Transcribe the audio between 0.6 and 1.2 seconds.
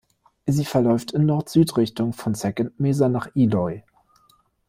verläuft